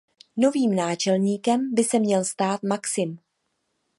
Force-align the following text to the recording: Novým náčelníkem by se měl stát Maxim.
Novým 0.37 0.75
náčelníkem 0.75 1.73
by 1.73 1.83
se 1.83 1.99
měl 1.99 2.23
stát 2.25 2.63
Maxim. 2.63 3.19